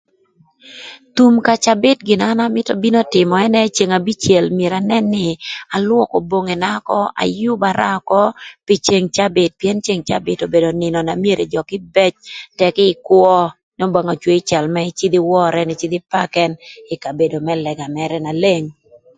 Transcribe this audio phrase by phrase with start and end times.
[1.15, 5.05] Thum ka cabït gin na an amïtö bino tïmö ënë ï ceng abicël myero anën
[5.13, 5.27] nï
[5.75, 8.21] alwökö bongina ökö, ayübara ökö
[8.65, 12.13] pï ceng cabït pïën ceng cabït obedo nïnö na myero jö kïbëc
[12.57, 13.23] tëkï ïkwö
[13.77, 16.43] n'Obanga ocwei ï cal mërë ïcïdh ïwör ën ïcïdh ïpakë
[16.93, 18.65] ï kabedo më lëga mërë na leng